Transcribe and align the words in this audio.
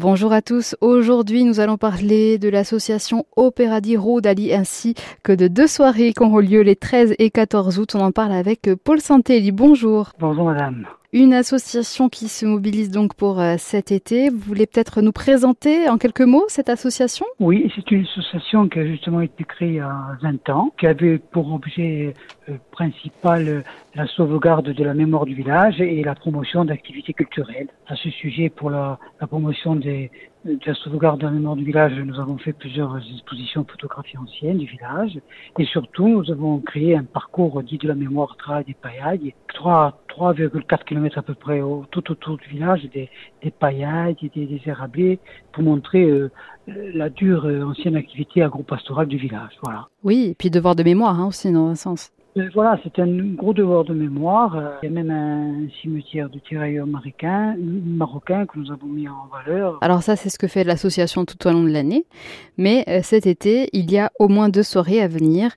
Bonjour 0.00 0.32
à 0.32 0.40
tous. 0.40 0.76
Aujourd'hui, 0.80 1.44
nous 1.44 1.60
allons 1.60 1.76
parler 1.76 2.38
de 2.38 2.48
l'association 2.48 3.26
Opéra 3.36 3.82
di 3.82 3.98
Rodali 3.98 4.50
ainsi 4.50 4.94
que 5.22 5.30
de 5.30 5.46
deux 5.46 5.66
soirées 5.66 6.14
qui 6.14 6.22
auront 6.22 6.38
lieu 6.38 6.62
les 6.62 6.74
13 6.74 7.16
et 7.18 7.28
14 7.28 7.78
août. 7.78 7.94
On 7.94 8.00
en 8.00 8.10
parle 8.10 8.32
avec 8.32 8.70
Paul 8.82 8.98
Santelli. 8.98 9.52
Bonjour. 9.52 10.12
Bonjour 10.18 10.46
madame. 10.46 10.86
Une 11.12 11.34
association 11.34 12.08
qui 12.08 12.28
se 12.28 12.46
mobilise 12.46 12.88
donc 12.88 13.14
pour 13.14 13.40
euh, 13.40 13.56
cet 13.58 13.90
été. 13.90 14.30
Vous 14.30 14.38
voulez 14.38 14.68
peut-être 14.68 15.02
nous 15.02 15.10
présenter 15.10 15.88
en 15.88 15.98
quelques 15.98 16.20
mots 16.20 16.44
cette 16.46 16.68
association? 16.68 17.26
Oui, 17.40 17.68
c'est 17.74 17.90
une 17.90 18.04
association 18.04 18.68
qui 18.68 18.78
a 18.78 18.86
justement 18.86 19.20
été 19.20 19.42
créée 19.42 19.70
il 19.70 19.74
y 19.74 19.80
a 19.80 20.16
20 20.22 20.48
ans, 20.50 20.72
qui 20.78 20.86
avait 20.86 21.18
pour 21.18 21.52
objet 21.52 22.14
euh, 22.48 22.52
principal 22.70 23.48
euh, 23.48 23.62
la 23.96 24.06
sauvegarde 24.06 24.72
de 24.72 24.84
la 24.84 24.94
mémoire 24.94 25.24
du 25.24 25.34
village 25.34 25.80
et 25.80 26.04
la 26.04 26.14
promotion 26.14 26.64
d'activités 26.64 27.12
culturelles. 27.12 27.66
À 27.88 27.96
ce 27.96 28.08
sujet, 28.10 28.48
pour 28.48 28.70
la, 28.70 29.00
promotion 29.28 29.74
de 29.74 30.08
la 30.44 30.74
sauvegarde 30.74 31.18
de 31.18 31.26
la 31.26 31.32
mémoire 31.32 31.56
du 31.56 31.64
village, 31.64 31.92
nous 31.98 32.20
avons 32.20 32.38
fait 32.38 32.52
plusieurs 32.52 32.96
expositions 33.12 33.66
photographies 33.68 34.16
anciennes 34.16 34.58
du 34.58 34.66
village 34.66 35.18
et 35.58 35.64
surtout 35.64 36.06
nous 36.06 36.30
avons 36.30 36.60
créé 36.60 36.96
un 36.96 37.02
parcours 37.02 37.64
dit 37.64 37.78
de 37.78 37.88
la 37.88 37.96
mémoire 37.96 38.36
travail 38.36 38.64
des 38.64 38.74
paillades, 38.74 39.22
3,4 40.20 40.84
km 40.84 41.16
à 41.18 41.22
peu 41.22 41.34
près 41.34 41.60
tout 41.90 42.10
autour 42.10 42.36
du 42.36 42.48
village, 42.48 42.82
des, 42.92 43.08
des 43.42 43.50
paillades, 43.50 44.16
des, 44.34 44.46
des 44.46 45.18
pour 45.52 45.62
montrer 45.62 46.04
euh, 46.04 46.30
la 46.66 47.08
dure 47.08 47.46
euh, 47.46 47.62
ancienne 47.62 47.96
activité 47.96 48.42
agro-pastorale 48.42 49.06
du 49.06 49.16
village. 49.16 49.52
Voilà. 49.62 49.88
Oui, 50.04 50.28
et 50.32 50.34
puis 50.34 50.50
devoir 50.50 50.76
de 50.76 50.82
mémoire 50.82 51.18
hein, 51.18 51.28
aussi 51.28 51.50
dans 51.50 51.68
un 51.68 51.74
sens. 51.74 52.10
Euh, 52.36 52.48
voilà, 52.54 52.78
c'est 52.84 52.96
un 53.00 53.08
gros 53.34 53.52
devoir 53.52 53.84
de 53.84 53.92
mémoire. 53.92 54.56
Euh, 54.56 54.70
il 54.82 54.86
y 54.88 54.92
a 54.92 54.94
même 55.02 55.10
un 55.10 55.68
cimetière 55.82 56.30
de 56.30 56.38
tirailleurs 56.38 56.86
marocains, 56.86 57.56
marocains 57.58 58.46
que 58.46 58.56
nous 58.58 58.70
avons 58.70 58.86
mis 58.86 59.08
en 59.08 59.26
valeur. 59.32 59.78
Alors 59.80 60.02
ça, 60.02 60.14
c'est 60.14 60.28
ce 60.28 60.38
que 60.38 60.46
fait 60.46 60.62
l'association 60.62 61.24
tout 61.24 61.44
au 61.48 61.50
long 61.50 61.64
de 61.64 61.70
l'année. 61.70 62.04
Mais 62.56 62.84
euh, 62.88 63.00
cet 63.02 63.26
été, 63.26 63.68
il 63.72 63.90
y 63.90 63.98
a 63.98 64.12
au 64.20 64.28
moins 64.28 64.48
deux 64.48 64.62
soirées 64.62 65.00
à 65.02 65.08
venir, 65.08 65.50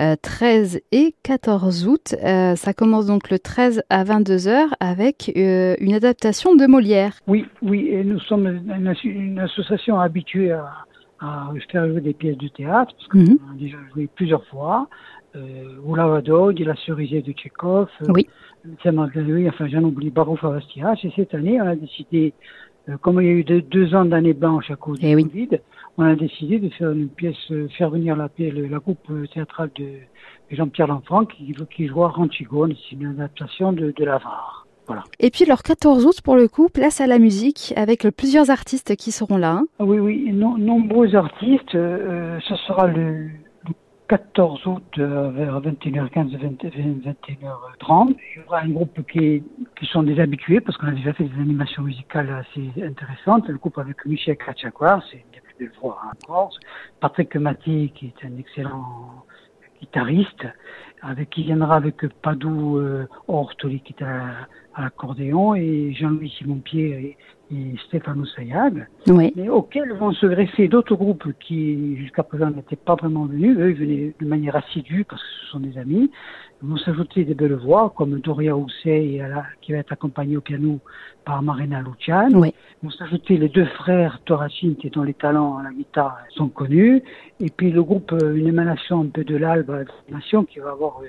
euh, 0.00 0.16
13 0.20 0.80
et 0.92 1.14
14 1.22 1.86
août. 1.88 2.14
Ça 2.56 2.74
commence 2.74 3.06
donc 3.06 3.30
le 3.30 3.38
13 3.38 3.82
à 3.88 4.04
22h 4.04 4.66
avec 4.80 5.32
une 5.34 5.94
adaptation 5.94 6.54
de 6.54 6.66
Molière. 6.66 7.14
Oui, 7.26 7.46
oui, 7.62 7.88
et 7.88 8.04
nous 8.04 8.20
sommes 8.20 8.46
une, 8.46 8.94
une 9.04 9.38
association 9.38 9.98
habituée 9.98 10.52
à, 10.52 10.66
à 11.20 11.48
faire 11.72 11.88
jouer 11.88 12.00
des 12.00 12.12
pièces 12.14 12.36
de 12.38 12.48
théâtre, 12.48 12.92
parce 12.96 13.08
qu'on 13.08 13.18
Mhm. 13.18 13.38
a 13.54 13.58
déjà 13.58 13.78
joué 13.94 14.08
plusieurs 14.14 14.44
fois. 14.46 14.88
Euh, 15.36 15.76
Oula 15.84 16.20
Dog, 16.22 16.58
La 16.60 16.74
Cerisier 16.76 17.20
de 17.22 17.32
Tchekhov, 17.32 17.88
euh, 18.02 18.12
Oui. 18.14 18.26
Marguerite, 18.84 19.48
enfin 19.48 19.66
j'en 19.68 19.82
oublie, 19.82 20.10
Barouf 20.10 20.42
Avastiach. 20.44 21.04
Et 21.04 21.12
cette 21.14 21.34
année, 21.34 21.60
on 21.60 21.66
a 21.66 21.76
décidé, 21.76 22.32
euh, 22.88 22.96
comme 23.00 23.20
il 23.20 23.26
y 23.26 23.30
a 23.30 23.32
eu 23.32 23.44
deux, 23.44 23.94
ans 23.94 24.04
d'année 24.04 24.32
blanche 24.32 24.70
à 24.70 24.76
cause 24.76 24.98
Eh 25.02 25.10
du 25.10 25.16
oui. 25.16 25.24
Covid, 25.24 25.60
on 25.98 26.04
a 26.04 26.14
décidé 26.16 26.58
de 26.58 26.68
faire 26.70 26.90
une 26.92 27.08
pièce, 27.08 27.36
euh, 27.50 27.68
faire 27.76 27.90
venir 27.90 28.16
la, 28.16 28.28
la 28.38 28.78
groupe 28.78 28.98
euh, 29.10 29.26
théâtrale 29.32 29.70
de 29.78 29.86
Jean-Pierre 30.50 30.86
Lanfranc 30.88 31.26
qui, 31.26 31.54
qui 31.74 31.86
joue 31.88 32.04
à 32.04 32.08
Rantigone. 32.08 32.74
C'est 32.88 32.96
une 32.96 33.06
adaptation 33.06 33.72
de, 33.72 33.92
de 33.96 34.04
l'Avare. 34.04 34.66
Voilà. 34.86 35.04
Et 35.20 35.30
puis 35.30 35.44
leur 35.44 35.62
14 35.62 36.06
août, 36.06 36.22
pour 36.24 36.36
le 36.36 36.48
coup, 36.48 36.68
place 36.70 37.02
à 37.02 37.06
la 37.06 37.18
musique 37.18 37.74
avec 37.76 38.06
euh, 38.06 38.10
plusieurs 38.10 38.48
artistes 38.50 38.96
qui 38.96 39.12
seront 39.12 39.36
là. 39.36 39.52
hein. 39.52 39.66
Ah 39.78 39.84
Oui, 39.84 39.98
oui, 39.98 40.30
no- 40.32 40.56
nombreux 40.56 41.14
artistes. 41.14 41.74
euh, 41.74 42.38
ce 42.48 42.56
sera 42.56 42.86
le 42.86 43.28
14 44.08 44.66
août 44.66 44.82
euh, 44.98 45.30
vers 45.30 45.60
21h15, 45.60 46.36
20, 46.36 46.64
21h30. 47.04 48.16
Il 48.36 48.40
y 48.40 48.44
aura 48.46 48.60
un 48.60 48.70
groupe 48.70 49.06
qui, 49.10 49.42
qui 49.78 49.86
sont 49.86 50.02
des 50.02 50.18
habitués 50.18 50.60
parce 50.60 50.78
qu'on 50.78 50.88
a 50.88 50.92
déjà 50.92 51.12
fait 51.12 51.24
des 51.24 51.40
animations 51.40 51.82
musicales 51.82 52.30
assez 52.30 52.82
intéressantes. 52.82 53.46
Le 53.48 53.58
groupe 53.58 53.76
avec 53.78 54.04
Michel 54.06 54.38
Kachakwar, 54.38 55.02
c'est 55.10 55.18
une 55.18 55.30
des 55.32 55.40
plus 55.40 55.54
belles 55.58 55.72
voix 55.80 56.00
en 56.04 56.26
Corse. 56.26 56.58
Patrick 57.00 57.36
Maté, 57.36 57.92
qui 57.94 58.06
est 58.06 58.26
un 58.26 58.38
excellent 58.38 59.24
guitariste, 59.80 60.46
avec 61.02 61.28
qui 61.30 61.44
viendra 61.44 61.76
avec 61.76 62.06
Padou 62.22 62.78
euh, 62.78 63.06
Ortoli, 63.28 63.80
qui 63.80 63.94
est 63.98 64.02
à, 64.02 64.48
à 64.78 64.82
l'accordéon, 64.82 65.54
et 65.54 65.92
Jean-Louis 65.92 66.32
Simonpied 66.38 67.16
et, 67.50 67.54
et 67.54 67.74
Stéphano 67.88 68.24
Sayag 68.24 68.86
Oui. 69.08 69.32
mais 69.34 69.48
auxquels 69.48 69.92
vont 69.94 70.12
se 70.12 70.26
greffer 70.26 70.68
d'autres 70.68 70.94
groupes 70.94 71.32
qui 71.40 71.96
jusqu'à 71.96 72.22
présent 72.22 72.50
n'étaient 72.50 72.76
pas 72.76 72.94
vraiment 72.94 73.24
venus. 73.24 73.58
Eux, 73.58 73.70
ils 73.70 73.76
venaient 73.76 74.14
de 74.20 74.26
manière 74.26 74.54
assidue 74.54 75.04
parce 75.04 75.20
que 75.20 75.28
ce 75.28 75.46
sont 75.50 75.60
des 75.60 75.76
amis. 75.78 76.10
Ils 76.62 76.68
vont 76.68 76.76
s'ajouter 76.76 77.24
des 77.24 77.34
belles 77.34 77.54
voix 77.54 77.92
comme 77.96 78.20
Doria 78.20 78.56
Housset 78.56 79.20
qui 79.62 79.72
va 79.72 79.78
être 79.78 79.92
accompagnée 79.92 80.36
au 80.36 80.40
piano 80.40 80.78
par 81.24 81.42
Marina 81.42 81.80
Lucian. 81.82 82.30
Oui. 82.34 82.54
Ils 82.82 82.86
vont 82.86 82.92
s'ajouter 82.92 83.36
les 83.36 83.48
deux 83.48 83.66
frères 83.66 84.20
Toracine 84.24 84.76
qui 84.76 84.90
dont 84.90 85.02
les 85.02 85.14
talents 85.14 85.58
à 85.58 85.64
la 85.64 85.70
guitare 85.70 86.18
sont 86.30 86.48
connus. 86.48 87.02
Et 87.40 87.50
puis 87.50 87.72
le 87.72 87.82
groupe, 87.82 88.12
euh, 88.12 88.34
une 88.34 88.46
émanation 88.46 89.00
un 89.00 89.06
peu 89.06 89.24
de 89.24 89.36
l'Albe, 89.36 89.84
qui 90.48 90.58
va 90.58 90.70
avoir 90.70 91.00
euh, 91.02 91.08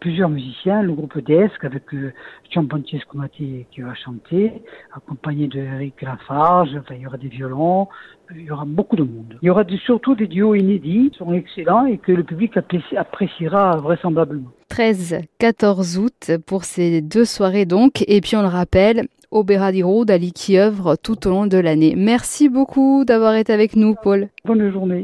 plusieurs 0.00 0.28
musiciens, 0.28 0.82
le 0.82 0.92
groupe 0.92 1.18
Desk 1.18 1.62
avec 1.64 1.82
euh, 1.94 2.12
Scomati 2.52 3.66
qui 3.70 3.80
va 3.82 3.94
chanter, 3.94 4.62
accompagné 4.94 5.46
de 5.46 5.60
Eric 5.60 6.02
Lafarge, 6.02 6.70
enfin, 6.80 6.94
il 6.96 7.02
y 7.02 7.06
aura 7.06 7.18
des 7.18 7.28
violons, 7.28 7.86
il 8.34 8.42
y 8.42 8.50
aura 8.50 8.64
beaucoup 8.64 8.96
de 8.96 9.02
monde. 9.02 9.38
Il 9.42 9.46
y 9.46 9.50
aura 9.50 9.64
surtout 9.84 10.14
des 10.14 10.26
duos 10.26 10.54
inédits, 10.54 11.10
qui 11.10 11.18
sont 11.18 11.32
excellents 11.32 11.86
et 11.86 11.98
que 11.98 12.12
le 12.12 12.24
public 12.24 12.56
appréci- 12.56 12.96
appréciera 12.96 13.76
vraisemblablement. 13.76 14.50
13-14 14.70 15.98
août 15.98 16.32
pour 16.46 16.64
ces 16.64 17.00
deux 17.00 17.24
soirées 17.24 17.66
donc. 17.66 18.02
Et 18.08 18.20
puis 18.20 18.36
on 18.36 18.42
le 18.42 18.48
rappelle, 18.48 19.06
Opéra 19.32 19.70
di 19.70 19.82
Rodali 19.84 20.32
qui 20.32 20.58
œuvre 20.58 20.96
tout 20.96 21.28
au 21.28 21.30
long 21.30 21.46
de 21.46 21.56
l'année. 21.56 21.94
Merci 21.96 22.48
beaucoup 22.48 23.04
d'avoir 23.04 23.36
été 23.36 23.52
avec 23.52 23.76
nous, 23.76 23.94
Paul. 23.94 24.28
Bonne 24.44 24.72
journée. 24.72 24.98